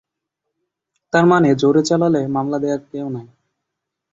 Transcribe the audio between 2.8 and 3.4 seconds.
কেউ নেই।